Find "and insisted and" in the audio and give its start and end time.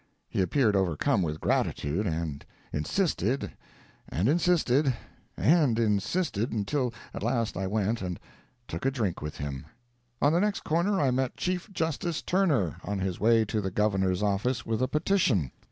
2.07-4.27, 4.09-5.77